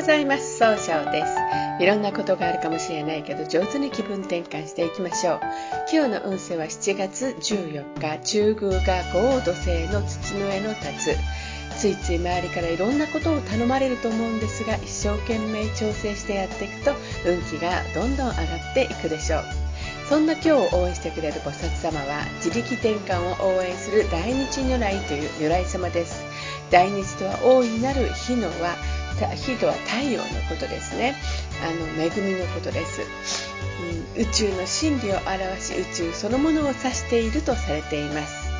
[0.00, 0.56] ございます。
[0.56, 1.32] 総称です。
[1.78, 5.40] いろんなことがあるかもしれないけど上手に気分転換していきましょう。
[5.92, 11.78] 今日の運勢は7月14日中宮が豪土星の土の上の立つ。
[11.78, 16.92] ついつい周りからいろんなことを頼まれると思うんですが一生懸命調整してやっていくと
[17.26, 19.44] 運気がどんどん上がっていくでしょう。
[20.08, 26.24] そんな今日を応援してくれる菩薩様は自力転換を応援する大日如来という如来様です。
[26.70, 28.76] 大日とは大いなる日のは
[29.16, 31.14] 火とは太陽のことですね。
[31.62, 33.02] あの恵みのことです、
[34.16, 38.50] うん、宇宙の真理を表し宇宙そのものを指しているとされています。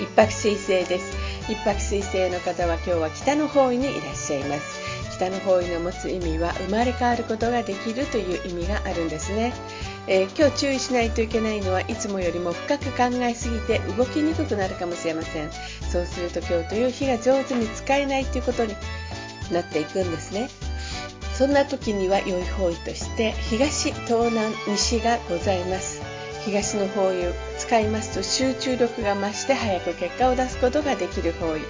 [0.00, 1.16] 一泊水星です。
[1.50, 4.80] 一泊水星の方は今日は北の方位にいらっしゃいます。
[5.16, 9.52] 北の方位の持つ意味は生まれ変わることができるという意味があるんですね。
[10.12, 15.48] えー、今日注意しないといけないのはいつもよりも深く考えすぎて動きにくくなるかもしれません。
[15.88, 18.74] そうすると今日という日が上手に使えないということに
[19.52, 20.50] なっていくんですね。
[21.38, 26.02] そんな時には良い方位として東東南西がございます。
[26.44, 31.60] 東の方位を使いますと集中力が増して早く結果を出すことができる方位。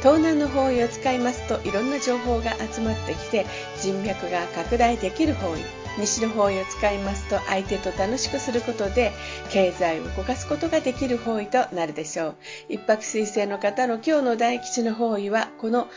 [0.00, 3.46] 東南の方位を使いますといろんな情報が集まってきて
[3.80, 5.83] 人脈が拡大できる方位。
[5.98, 9.12] 西の方位を使いますと相手と楽しくすることで
[9.50, 12.36] 経済を動かすことができる方位となるでしょう。
[12.68, 15.88] 一泊水星の方の今日の大吉の方位はこの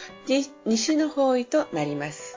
[0.66, 2.37] 西の方位となります。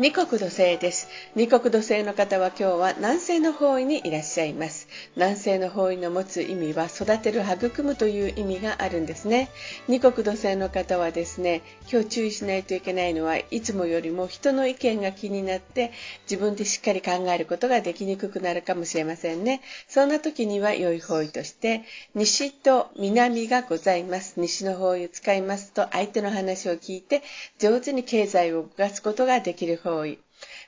[0.00, 1.08] 二国土星です。
[1.34, 4.88] 二国土星の方は今日は南西の方位にいらっしゃいます。
[5.14, 9.50] 南西の方位の持つ意味は育てる、育むという意味があるんですね。
[9.88, 11.60] 二国土星の方はですね、
[11.92, 15.92] 今日注意しないといけないのはいつもよりも人の意見が気になって
[16.22, 19.60] 自分でしっかり考えることができにくくなるかもしれませんね。
[19.86, 21.82] そんな時には良い方位として
[22.14, 24.40] 西と南がございます。
[24.40, 27.22] 西の方位を使いますと相手の話を聞いて
[27.58, 30.18] 上手に経済を動かすことができる方方位。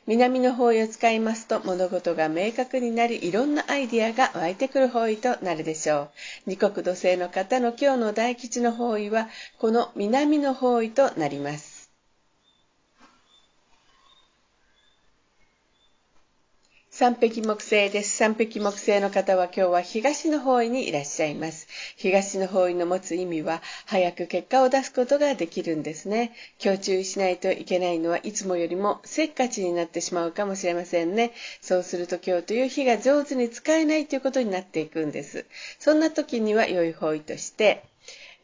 [0.07, 6.11] 南の方位を使いますと物事が明確になりいろんなアイディアが湧いてくる方位となるでしょ
[6.47, 6.51] う。
[6.51, 9.29] 二国土星の方の今日の大吉の方位は
[9.59, 11.72] この南の方位となります。
[16.95, 18.19] 三匹木星です。
[18.19, 21.67] 三匹木星の方は今日は東の方位にいらっしゃいます。
[21.97, 26.33] 東の方位の持つ意味は、早く結果を出すことができるんですね。
[26.63, 31.33] 今日注意しないといけないのはいつもよりもせっかちになってしまうかもしれませんね。
[31.63, 35.47] そうすると今日という日が上手に使えないということになっていくんです。
[35.79, 37.85] そんな時には良い方位として、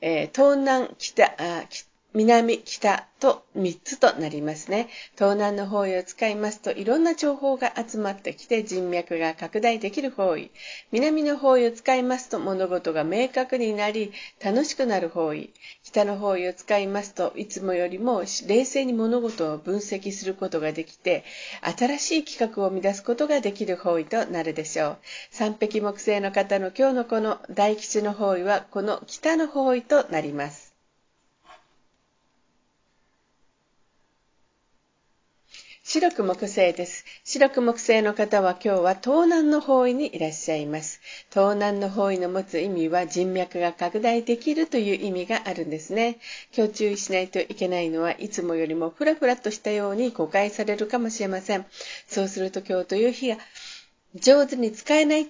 [0.01, 4.89] えー、東南北、北南、北と3つとなりますね。
[5.15, 10.51] 東南の方位を使いますといろんな情報が集まってきて人脈が拡大できる方位。
[10.91, 15.53] 南の方位を使いますと物事が明確になり楽しくなる方位。
[15.85, 21.25] 北の方位を使いますといつもよりも冷静に物事を分析することができて
[21.77, 24.99] 新しい企画を生み出すことができる方位となるでしょう。
[25.31, 30.68] 三匹木星の方の今日のこの大吉の方位はこの北の方位となります。
[35.91, 37.06] 白く木星です。
[37.25, 41.00] 白く木星の方は今日は東南の方位にいらっしゃいます。
[41.31, 46.19] 東南の方位の持つ意味は人脈が拡大できるという意味があるんですね。
[46.54, 51.65] 今日注意しないといけないのはいつもよりもふらふらとしたように誤解されるかもしれません。
[52.06, 53.38] そうすると今日という日が
[54.15, 55.28] 上手に使えない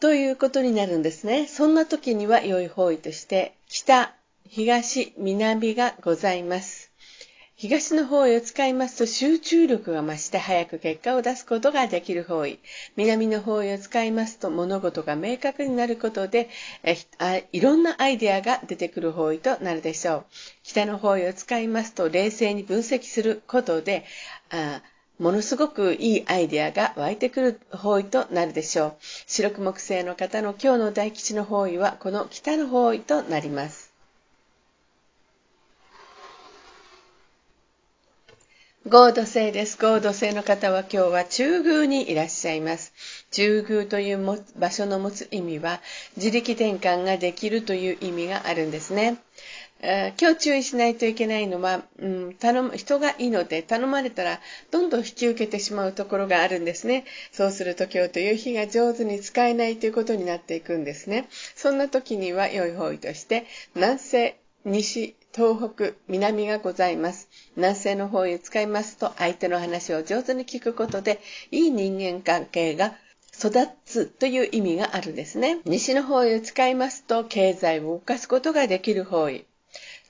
[0.00, 1.46] ということになるんですね。
[1.46, 4.12] そんな時には良い方位として北、
[4.48, 6.85] 東、南がございます。
[7.58, 12.58] 東の方位を使いますと集中力が増して早く結果を出すことができる方位。
[12.96, 16.50] 南の方位を使いますと物事が明確になることで
[16.82, 16.98] え
[17.52, 20.24] いろんなアイデアが出てくる方位となるでしょう。
[20.64, 24.04] 北の方位を使いますと冷静に分析することで
[24.50, 24.82] あ
[25.18, 28.94] ものすごくいいアイデアが湧いてくる方位となるでしょう。
[29.00, 33.85] 白く木星の方の今日の大吉の方位はこの北の方位となります。
[38.88, 39.76] 合土星です。
[39.84, 42.92] 合土星の方は今日は中宮にいらっしゃいます。
[43.32, 45.80] 中宮という場所の持つ意味は
[46.16, 49.16] 自力転換ができるという意味があるんですね。
[49.82, 54.40] 今日注意しないといけないのは、うん、頼む人がいいので頼まれたら
[54.70, 57.06] どんどん引き受けてしまうところがあるんですね。
[57.32, 61.28] そうすると今日という日が上手に使えないということになっていくんですね。
[61.56, 64.36] そんな時には良い方位として南西、
[64.68, 67.28] 西、東北、南がございます。
[67.54, 71.20] 南西の方へ使いますと、相手の話を上手に聞くことで、
[71.52, 72.96] いい人間関係が
[73.32, 75.60] 育つという意味があるんですね。
[75.66, 79.46] 西の方へ使いますと、経済を動かすことができる方位。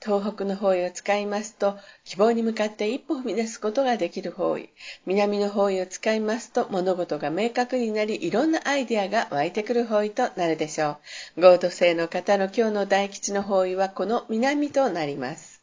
[0.07, 4.69] 東北の方位を使いますと、希望に向かって一歩踏み出すことができる方位。
[5.05, 10.95] 南の方位を使いますと、物事が明確になり、いろんなアイデアが湧いてくる方位となるでしょ
[11.35, 11.41] う。
[11.41, 15.56] 合土星の方の今日の大吉の方位はこの南となります。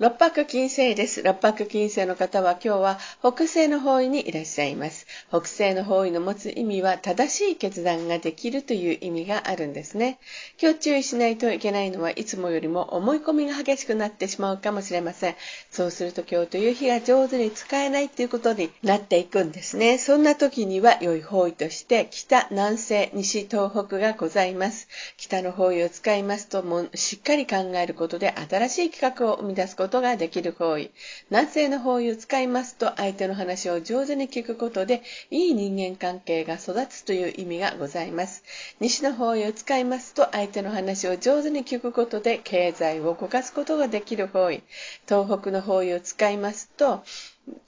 [0.00, 1.22] 六白金星です。
[1.22, 5.06] 六白金星の方は今日は北西の方位にいらっしゃいます。
[5.28, 10.18] 北西の方位の持つ意味は正しい決断ができるという意味があるんですね。
[10.58, 15.34] 今日注意しないといけないのはいつもよりも思い込みが激しくなってしまうかもしれません。
[15.70, 19.98] そうすると今日という日が上手に使えないということになっていくんですね。
[19.98, 24.88] そんな時には良い方位として北、南西、西、東北がございます。
[25.18, 30.92] 北の方位を使いますともしっかり考えることで新しい企画を生み出すことことができる方位。
[31.30, 35.02] 南西の方位を使いますと、相手の話を上手に聞くことで、
[35.32, 38.44] いい人間関係が育つという意味がございます。
[38.78, 44.62] 西の方位を使いますと、相手の話を上手に聞くことで、経済を動かすことができる方位。
[45.08, 47.02] 東北の方位を使いますと、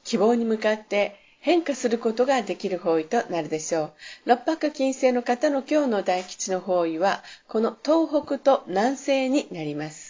[0.05, 3.93] 希望に向かって変化することができる方位となるでしょう。
[4.27, 10.02] 六白金星の方の今日の大吉の方位は、この東北と南西になります。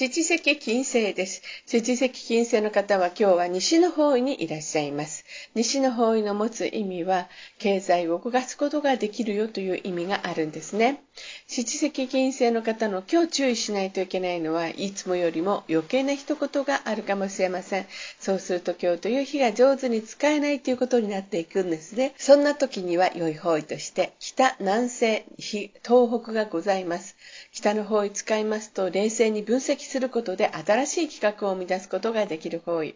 [0.00, 1.42] 七石金星です。
[1.66, 5.24] 七石金星の方は今日は西の方位にいらっしゃいます。
[5.56, 7.28] 西の方位の持つ意味は、
[7.58, 11.02] 経済を動かすことができるよという意味があるんですね。
[11.48, 17.86] 七石金星の方の今日注意しないといけないのは、いつもよりも余計な一言があるかもしれません。
[18.20, 22.14] そうすると今日という日が上手に使えないということになっていくんですね。
[22.18, 27.16] そんな時には良い方位として、北、南西、東北がございます。
[27.60, 32.94] 北の方位使いますと、冷静に分析することで新しい企画を生み出すことができる方位。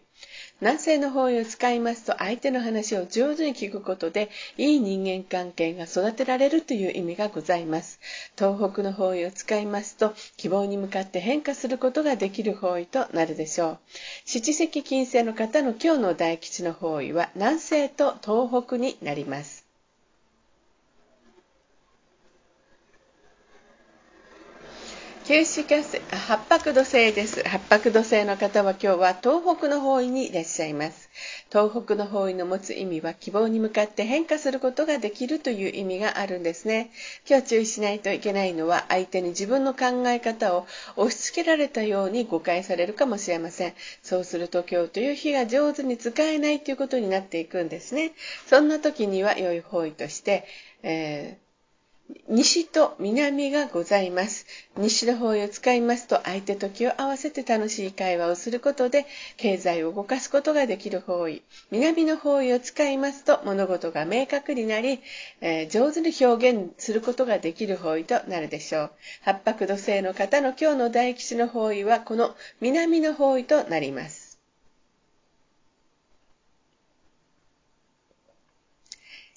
[0.60, 7.98] 南西の方位を使いますと相手の話を上手に聞くことでいい人間関係が育てられるという意味がございます。
[8.38, 13.78] 東北の方位を使いますと希望に向かって変化することができる方位となるでしょう。
[14.24, 19.61] 七石金星の方の今日の大吉の方位は南西と東北になります。
[25.24, 27.44] 九死火星、八白土星です。
[27.48, 31.10] 八白土星の方は今日は東北の方位にいらっしゃいます。
[31.48, 36.90] 東北の方位の持つ意味は希望に向かって変化することができるという意味があるんですね。
[37.30, 40.66] 今日注意しないといけないのは相手に自分の考え方を
[40.96, 43.74] 押し付けられたように誤解されるかもしれません。
[44.02, 48.10] そうすると今日という日が上手に使えないということになっていくんですね。
[48.48, 50.44] そんな時には良い方位として、
[50.82, 51.41] えー
[52.28, 54.46] 西と南がございます。
[54.76, 59.06] 西の方位を使いますと、相手と気を合わせて楽しい会話をすることで、
[59.36, 61.42] 経済を動かすことができる方位。
[61.70, 65.00] 南の方位を使いますと、物事が明確になり、
[65.40, 68.90] えー、上手に表現することができる方位となるでしょう。
[69.22, 74.21] 八白土星の方の今日の大吉の方位は、この南の方位となります。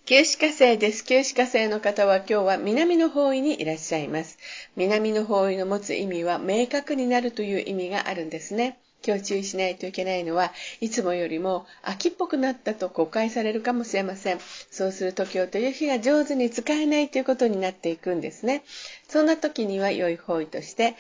[0.07, 1.03] 九死火星です。
[1.03, 4.37] 九死火星の方は今日は南の方位にいらっしゃいます。
[4.75, 8.77] 南の方位の持つ意味は明確になるという意味があるんですね。
[9.03, 14.39] 今日注意しないといけないのは、いつもよりも秋っぽくなったと誤解されるかもしれません。
[14.69, 18.61] そうすると今日という日が上手に使えないということになっていくんですね。
[19.09, 20.93] そんな時には良い方位として、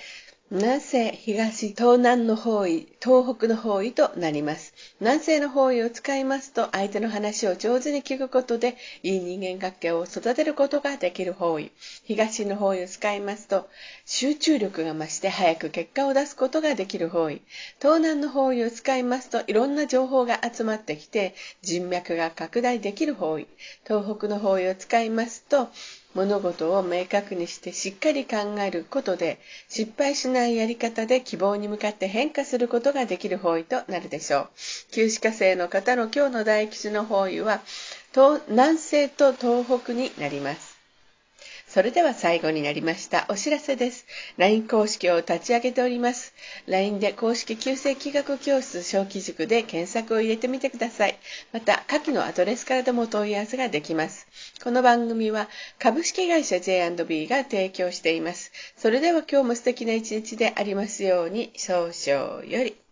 [0.51, 4.75] 南西、東、東南の方位、東北の方位となります。
[4.99, 11.71] 南西の方位を使いますと、相手の話を上手に聞くことで、いい人間関係を育てることができる方位。
[12.03, 13.67] 東の方位を使いますと、
[14.05, 17.41] 集中力が増して早く結果を出すことができる方位。
[17.81, 21.33] 東南の方位を使いますと、いろんな情報が集まってきて、
[21.63, 23.47] 人脈が拡大できる方位。
[23.83, 25.69] 東北の方位を使いますと、
[26.15, 29.37] 物事を明確にしてしっかり考えることで
[29.69, 34.49] 失敗しないやり方で希望に向かって変化することができる方位となるでしょう。
[34.91, 37.61] 旧歯科生の方の今日の大吉の方位は
[38.47, 40.74] 南西と東北になります。
[41.75, 43.25] それでは最後になりました。
[43.27, 44.05] お知らせです。
[44.37, 46.33] LINE 公式を立ち上げております。
[46.67, 51.19] LINE で公式旧正規学教室小規塾で検索を入れてみてください。
[51.51, 54.25] また、下記のアドレスからでも問い合わせができます。
[54.63, 58.53] この番組は株式会社 J&B が提供しています。
[58.77, 62.84] それでは今日も素敵な一日でありますように、少々より。